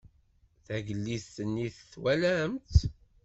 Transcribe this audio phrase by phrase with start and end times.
[0.65, 2.77] Tagellidt-nni twalam-tt?